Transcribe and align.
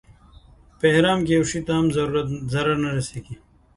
په 0.77 0.83
احرام 0.91 1.19
کې 1.25 1.31
یو 1.37 1.43
شي 1.51 1.59
ته 1.65 1.71
هم 1.77 1.87
ضرر 2.53 2.75
نه 2.83 2.89
رسېږي. 2.97 3.35